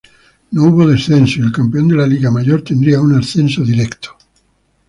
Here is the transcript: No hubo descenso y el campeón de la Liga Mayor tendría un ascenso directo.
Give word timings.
No 0.49 0.63
hubo 0.63 0.87
descenso 0.87 1.39
y 1.39 1.43
el 1.43 1.51
campeón 1.51 1.89
de 1.89 1.95
la 1.95 2.07
Liga 2.07 2.31
Mayor 2.31 2.63
tendría 2.63 2.99
un 2.99 3.13
ascenso 3.15 3.61
directo. 3.61 4.17